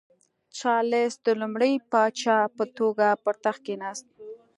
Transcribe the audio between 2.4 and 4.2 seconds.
په توګه پر تخت کېناست.